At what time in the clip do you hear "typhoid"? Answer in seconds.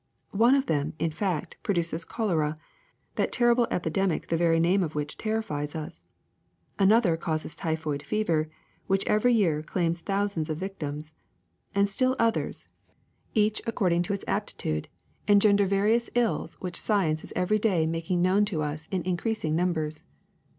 7.53-8.01